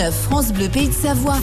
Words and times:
9 0.00 0.14
France 0.14 0.54
Bleu 0.54 0.66
Pays 0.72 0.88
de 0.88 0.94
Savoie. 0.94 1.36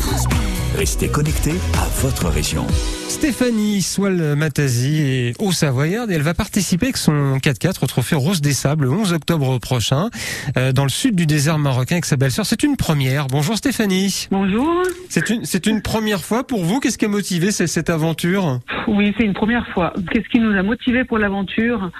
Restez 0.76 1.10
connectés 1.10 1.54
à 1.76 1.86
votre 2.02 2.28
région. 2.28 2.66
Stéphanie 3.08 3.84
Soile-Matazi 3.84 5.02
est 5.02 5.42
au 5.42 5.52
Savoyard 5.52 6.10
et 6.10 6.16
elle 6.16 6.24
va 6.24 6.34
participer 6.34 6.88
avec 6.88 6.98
son 6.98 7.38
4x4 7.38 7.84
au 7.84 7.88
Trophée 7.88 8.16
Rose 8.16 8.42
des 8.42 8.54
Sables 8.54 8.86
le 8.86 8.92
11 8.92 9.14
octobre 9.14 9.60
prochain 9.60 10.10
euh, 10.58 10.72
dans 10.72 10.84
le 10.84 10.90
sud 10.90 11.16
du 11.16 11.28
désert 11.28 11.60
marocain 11.60 11.96
avec 11.96 12.06
sa 12.06 12.18
belle-sœur. 12.18 12.48
C'est 12.48 12.64
une 12.64 12.78
première. 12.78 13.28
Bonjour 13.28 13.56
Stéphanie. 13.58 14.28
Bonjour. 14.32 14.82
C'est 15.08 15.30
une, 15.30 15.46
c'est 15.46 15.68
une 15.68 15.84
première 15.84 16.24
fois 16.24 16.46
pour 16.46 16.64
vous. 16.64 16.80
Qu'est-ce 16.80 16.98
qui 16.98 17.06
a 17.06 17.10
motivé 17.10 17.52
cette, 17.52 17.68
cette 17.68 17.92
aventure? 17.92 18.60
Oui, 18.88 19.14
c'est 19.18 19.26
une 19.26 19.34
première 19.34 19.68
fois. 19.68 19.94
Qu'est-ce 20.12 20.30
qui 20.30 20.40
nous 20.40 20.58
a 20.58 20.64
motivé 20.64 21.04
pour 21.04 21.20
l'aventure? 21.20 21.92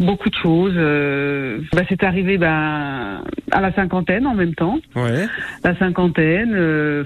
Beaucoup 0.00 0.30
de 0.30 0.34
choses. 0.36 0.74
Euh, 0.76 1.58
bah, 1.72 1.82
c'est 1.88 2.04
arrivé 2.04 2.38
bah, 2.38 3.22
à 3.50 3.60
la 3.60 3.72
cinquantaine 3.74 4.26
en 4.26 4.34
même 4.34 4.54
temps. 4.54 4.78
Ouais. 4.94 5.26
Cinquantaine. 5.98 6.54
euh, 6.54 7.02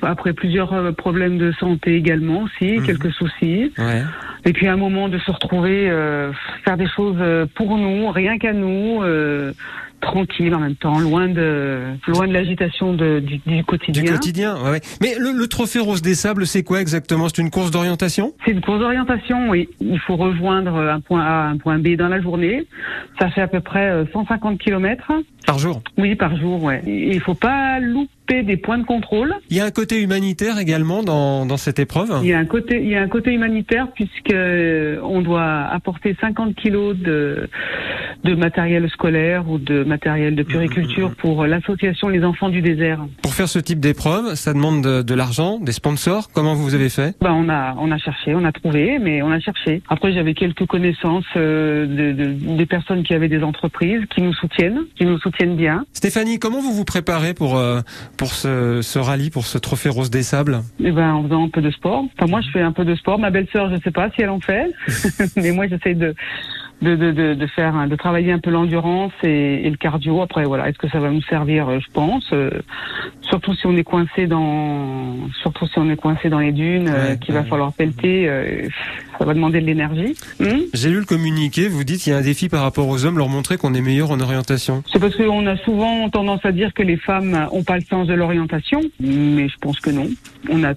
après 0.00 0.32
plusieurs 0.32 0.72
euh, 0.74 0.92
problèmes 0.92 1.38
de 1.38 1.50
santé 1.58 1.96
également 1.96 2.42
aussi, 2.44 2.78
Mhm. 2.78 2.86
quelques 2.86 3.10
soucis. 3.10 3.72
Ouais. 3.78 4.02
Et 4.44 4.52
puis 4.52 4.68
un 4.68 4.76
moment 4.76 5.08
de 5.08 5.18
se 5.18 5.28
retrouver, 5.32 5.90
euh, 5.90 6.30
faire 6.64 6.76
des 6.76 6.86
choses 6.86 7.18
pour 7.56 7.76
nous, 7.76 8.08
rien 8.12 8.38
qu'à 8.38 8.52
nous, 8.52 9.02
euh, 9.02 9.52
tranquille 10.12 10.54
en 10.54 10.60
même 10.60 10.74
temps, 10.74 10.98
loin 10.98 11.28
de 11.28 11.82
loin 12.06 12.26
de 12.26 12.32
l'agitation 12.32 12.94
du, 12.94 13.20
du 13.20 13.38
Du 13.46 13.64
quotidien. 13.64 14.04
quotidien. 14.12 14.56
Ouais. 14.64 14.80
Mais 15.02 15.14
le, 15.18 15.32
le 15.32 15.46
Trophée 15.48 15.80
Rose 15.80 16.00
des 16.02 16.14
Sables, 16.14 16.46
c'est 16.46 16.62
quoi 16.62 16.80
exactement? 16.80 17.28
C'est 17.28 17.42
une 17.42 17.50
course 17.50 17.70
d'orientation? 17.70 18.32
C'est 18.44 18.52
une 18.52 18.62
course 18.62 18.80
d'orientation, 18.80 19.50
oui. 19.50 19.68
Il 19.80 19.98
faut 20.00 20.16
rejoindre 20.16 20.74
un 20.76 21.00
point 21.00 21.22
A, 21.22 21.48
un 21.48 21.58
point 21.58 21.78
B 21.78 21.96
dans 21.96 22.08
la 22.08 22.20
journée. 22.22 22.66
Ça 23.20 23.28
fait 23.30 23.42
à 23.42 23.48
peu 23.48 23.60
près 23.60 23.88
euh, 23.90 24.04
150 24.12 24.58
kilomètres. 24.58 25.12
par 25.46 25.58
jour? 25.58 25.82
Oui, 25.98 26.14
par 26.14 26.36
jour, 26.36 26.62
ouais. 26.62 26.82
Il 26.86 27.20
faut 27.20 27.34
pas 27.34 27.78
louper 27.80 28.42
des 28.44 28.56
points 28.56 28.78
de 28.78 28.84
contrôle. 28.84 29.34
Il 29.50 29.56
y 29.56 29.60
a 29.60 29.64
un 29.64 29.70
côté 29.70 30.00
humanitaire 30.02 30.58
également 30.58 31.02
dans, 31.02 31.44
dans 31.46 31.56
cette 31.56 31.78
épreuve? 31.78 32.10
Il 32.22 32.28
y 32.28 32.32
a 32.34 32.38
un 32.38 32.44
côté, 32.46 32.80
il 32.82 32.88
y 32.88 32.96
a 32.96 33.00
un 33.02 33.08
côté 33.08 33.32
humanitaire 33.32 33.88
puisque 33.94 34.32
euh, 34.32 34.98
on 35.02 35.20
doit 35.22 35.64
apporter 35.70 36.16
50 36.20 36.54
kilos 36.54 36.96
de, 36.96 37.48
de 38.24 38.34
matériel 38.34 38.88
scolaire 38.90 39.48
ou 39.50 39.58
de 39.58 39.84
matériel 39.84 39.97
de 40.04 40.42
puriculture 40.42 41.14
pour 41.16 41.44
l'association 41.46 42.08
Les 42.08 42.24
Enfants 42.24 42.48
du 42.48 42.62
désert. 42.62 43.00
Pour 43.22 43.34
faire 43.34 43.48
ce 43.48 43.58
type 43.58 43.80
d'épreuve, 43.80 44.34
ça 44.34 44.52
demande 44.54 44.82
de, 44.82 45.02
de 45.02 45.14
l'argent, 45.14 45.58
des 45.58 45.72
sponsors. 45.72 46.28
Comment 46.32 46.54
vous 46.54 46.74
avez 46.74 46.88
fait? 46.88 47.16
Ben, 47.20 47.32
on 47.32 47.48
a, 47.48 47.74
on 47.78 47.90
a 47.90 47.98
cherché, 47.98 48.34
on 48.34 48.44
a 48.44 48.52
trouvé, 48.52 48.98
mais 49.00 49.22
on 49.22 49.30
a 49.30 49.40
cherché. 49.40 49.82
Après, 49.88 50.12
j'avais 50.12 50.34
quelques 50.34 50.66
connaissances 50.66 51.24
euh, 51.36 51.86
de, 51.86 52.12
de- 52.24 52.56
des 52.56 52.66
personnes 52.66 53.02
qui 53.02 53.14
avaient 53.14 53.28
des 53.28 53.42
entreprises 53.42 54.02
qui 54.14 54.22
nous 54.22 54.32
soutiennent, 54.34 54.80
qui 54.96 55.04
nous 55.04 55.18
soutiennent 55.18 55.56
bien. 55.56 55.84
Stéphanie, 55.92 56.38
comment 56.38 56.60
vous 56.60 56.72
vous 56.72 56.84
préparez 56.84 57.34
pour 57.34 57.56
euh, 57.58 57.80
pour 58.16 58.28
ce, 58.28 58.80
ce 58.82 58.98
rallye, 58.98 59.30
pour 59.30 59.46
ce 59.46 59.58
trophée 59.58 59.88
Rose 59.88 60.10
des 60.10 60.22
Sables? 60.22 60.60
Et 60.82 60.92
ben, 60.92 61.12
en 61.14 61.24
faisant 61.24 61.44
un 61.44 61.48
peu 61.48 61.60
de 61.62 61.70
sport. 61.70 62.04
Enfin, 62.16 62.30
moi, 62.30 62.40
je 62.40 62.50
fais 62.50 62.60
un 62.62 62.72
peu 62.72 62.84
de 62.84 62.94
sport. 62.94 63.18
Ma 63.18 63.30
belle-sœur, 63.30 63.70
je 63.70 63.80
sais 63.82 63.90
pas 63.90 64.10
si 64.14 64.22
elle 64.22 64.30
en 64.30 64.40
fait, 64.40 64.70
mais 65.36 65.50
moi, 65.52 65.66
j'essaie 65.66 65.94
de 65.94 66.14
de, 66.82 66.94
de, 66.94 67.10
de, 67.12 67.34
de 67.34 67.46
faire, 67.48 67.88
de 67.88 67.96
travailler 67.96 68.32
un 68.32 68.38
peu 68.38 68.50
l'endurance 68.50 69.12
et, 69.22 69.66
et 69.66 69.70
le 69.70 69.76
cardio. 69.76 70.22
Après, 70.22 70.44
voilà, 70.44 70.68
est-ce 70.68 70.78
que 70.78 70.88
ça 70.88 70.98
va 71.00 71.10
nous 71.10 71.22
servir 71.22 71.68
Euh, 71.68 71.78
Je 71.80 71.90
pense. 71.92 72.24
Euh, 72.32 72.50
surtout 73.22 73.52
si 73.54 73.66
on 73.66 73.76
est 73.76 73.84
coincé 73.84 74.26
dans, 74.26 75.14
surtout 75.42 75.66
si 75.66 75.78
on 75.78 75.90
est 75.90 75.96
coincé 75.96 76.28
dans 76.28 76.38
les 76.38 76.52
dunes, 76.52 76.88
euh, 76.88 77.10
Ouais, 77.10 77.18
qu'il 77.18 77.34
va 77.34 77.44
falloir 77.44 77.72
pelleter. 77.72 78.28
euh, 78.28 78.68
ça 79.18 79.24
va 79.24 79.34
demander 79.34 79.60
de 79.60 79.66
l'énergie. 79.66 80.14
Hum 80.40 80.60
J'ai 80.74 80.90
lu 80.90 81.00
le 81.00 81.04
communiqué, 81.04 81.66
vous 81.68 81.82
dites 81.82 82.06
il 82.06 82.10
y 82.10 82.12
a 82.12 82.16
un 82.18 82.22
défi 82.22 82.48
par 82.48 82.62
rapport 82.62 82.86
aux 82.88 83.04
hommes, 83.04 83.18
leur 83.18 83.28
montrer 83.28 83.56
qu'on 83.56 83.74
est 83.74 83.80
meilleur 83.80 84.10
en 84.12 84.20
orientation. 84.20 84.82
C'est 84.92 85.00
parce 85.00 85.16
qu'on 85.16 85.46
a 85.46 85.56
souvent 85.58 86.08
tendance 86.10 86.44
à 86.44 86.52
dire 86.52 86.72
que 86.72 86.82
les 86.84 86.96
femmes 86.96 87.48
ont 87.52 87.64
pas 87.64 87.76
le 87.76 87.84
sens 87.90 88.06
de 88.06 88.14
l'orientation, 88.14 88.80
mais 89.00 89.48
je 89.48 89.56
pense 89.60 89.80
que 89.80 89.90
non. 89.90 90.06
On 90.50 90.62
a 90.62 90.74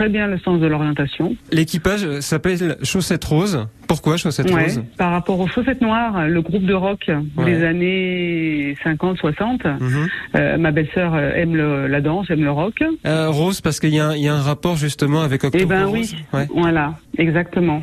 très 0.00 0.08
bien 0.08 0.26
le 0.28 0.38
sens 0.38 0.58
de 0.58 0.66
l'orientation. 0.66 1.36
L'équipage 1.52 2.20
s'appelle 2.20 2.78
Chaussette 2.82 3.22
Rose. 3.22 3.66
Pourquoi 3.86 4.16
Chaussette 4.16 4.50
Ouais. 4.50 4.62
Rose 4.62 4.82
Par 4.96 5.10
rapport 5.12 5.38
aux 5.38 5.46
chaussettes 5.46 5.82
noires, 5.82 6.26
le 6.26 6.40
groupe 6.40 6.64
de 6.64 6.72
rock 6.72 7.10
Ouais. 7.36 7.44
des 7.44 7.62
années 7.66 8.74
50, 8.82 9.18
60, 9.18 9.66
Mhm. 9.66 10.08
euh, 10.36 10.56
ma 10.56 10.70
belle-sœur 10.70 11.12
euh, 11.14 11.32
aime 11.34 11.54
le- 11.54 11.86
la 11.86 12.00
danse, 12.00 12.30
aime 12.30 12.42
le 12.44 12.50
rock. 12.50 12.82
Euh, 13.06 13.28
Rose, 13.28 13.60
parce 13.60 13.78
qu'il 13.78 13.94
y, 13.94 14.00
a 14.00 14.08
un- 14.08 14.14
il 14.16 14.22
y 14.22 14.28
a 14.28 14.34
un 14.34 14.40
rapport 14.40 14.76
justement 14.76 15.20
avec 15.20 15.44
Octobre 15.44 15.62
Eh 15.62 15.66
ben 15.66 15.86
oui, 15.86 16.10
Ouais. 16.32 16.48
voilà, 16.54 16.94
exactement. 17.18 17.82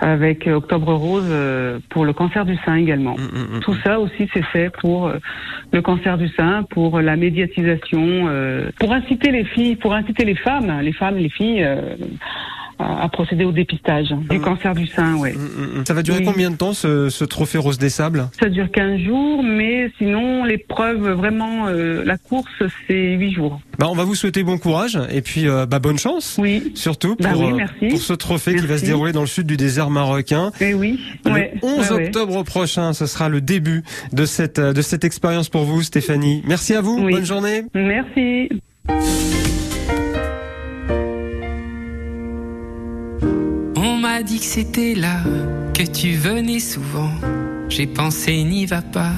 Avec 0.00 0.46
euh, 0.46 0.54
Octobre 0.54 0.94
Rose 0.94 1.26
euh, 1.28 1.78
pour 1.90 2.04
le 2.04 2.12
cancer 2.12 2.44
du 2.44 2.56
sein 2.64 2.76
également. 2.76 3.16
Mm, 3.16 3.22
mm, 3.22 3.56
mm. 3.56 3.60
Tout 3.60 3.74
ça 3.84 4.00
aussi, 4.00 4.28
c'est 4.32 4.44
fait 4.44 4.70
pour 4.70 5.08
euh, 5.08 5.18
le 5.72 5.82
cancer 5.82 6.16
du 6.16 6.28
sein, 6.28 6.62
pour 6.70 7.00
la 7.00 7.16
médiatisation, 7.16 8.26
euh, 8.28 8.70
pour 8.78 8.92
inciter 8.92 9.30
les 9.30 9.44
filles, 9.44 9.76
pour 9.76 9.94
inciter 9.94 10.24
les 10.24 10.34
femmes, 10.34 10.80
les 10.80 10.92
femmes, 10.92 11.16
les 11.16 11.28
filles, 11.28 11.62
euh, 11.62 11.96
à, 12.80 13.02
à 13.04 13.08
procéder 13.08 13.44
au 13.44 13.52
dépistage 13.52 14.08
du 14.30 14.40
cancer 14.40 14.74
du 14.74 14.86
sein. 14.86 15.16
Ouais. 15.16 15.32
Mm, 15.32 15.80
mm. 15.80 15.84
Ça 15.86 15.94
va 15.94 16.02
durer 16.02 16.18
Oui. 16.18 16.24
combien 16.24 16.50
de 16.50 16.56
temps 16.56 16.72
ce, 16.72 17.08
ce 17.10 17.24
trophée 17.24 17.58
Rose 17.58 17.78
des 17.78 17.90
Sables? 17.90 18.28
Ça 18.40 18.48
dure 18.48 18.70
15 18.70 19.00
jours, 19.00 19.42
mais 19.42 19.90
sinon 19.98 20.44
l'épreuve, 20.44 21.10
vraiment, 21.10 21.66
euh, 21.68 22.02
la 22.04 22.16
course, 22.18 22.50
c'est 22.86 23.14
8 23.14 23.32
jours. 23.32 23.60
bah, 23.78 23.86
On 23.90 23.94
va 23.94 24.04
vous 24.04 24.14
souhaiter 24.14 24.42
bon 24.42 24.58
courage 24.58 24.98
et 25.12 25.20
puis 25.22 25.46
euh, 25.48 25.66
bah, 25.66 25.78
bonne 25.78 25.98
chance. 25.98 26.36
Oui, 26.40 26.72
Surtout 26.74 27.16
Bah 27.20 27.30
pour, 27.32 27.42
oui, 27.42 27.52
merci. 27.52 27.88
pour 27.88 27.98
ce 28.00 28.12
trophée 28.12 28.54
qui 28.56 28.66
va 28.66 28.78
se 28.78 28.84
dérouler 28.84 29.12
dans 29.12 29.20
le 29.22 29.26
sud 29.26 29.46
du 29.46 29.56
désert 29.56 29.90
marocain. 29.90 30.50
et 30.60 30.74
oui. 30.74 31.00
Le 31.24 31.32
ouais, 31.32 31.54
11 31.62 31.90
ouais, 31.90 31.96
ouais. 31.96 32.04
octobre 32.06 32.42
prochain, 32.44 32.92
ce 32.92 33.06
sera 33.06 33.28
le 33.28 33.40
début 33.40 33.82
de 34.12 34.24
cette, 34.24 34.60
de 34.60 34.82
cette 34.82 35.04
expérience 35.04 35.48
pour 35.48 35.64
vous, 35.64 35.82
Stéphanie. 35.82 36.42
Merci 36.46 36.74
à 36.74 36.80
vous. 36.80 36.98
Oui. 37.02 37.12
Bonne 37.12 37.24
journée. 37.26 37.62
Merci. 37.74 38.48
M'a 44.00 44.22
dit 44.22 44.38
que 44.38 44.46
c'était 44.46 44.94
là, 44.94 45.20
que 45.74 45.82
tu 45.82 46.12
venais 46.14 46.58
souvent. 46.58 47.12
J'ai 47.68 47.86
pensé 47.86 48.42
n'y 48.44 48.64
va 48.64 48.80
pas. 48.80 49.12